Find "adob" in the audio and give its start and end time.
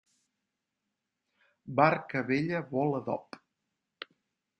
3.01-3.39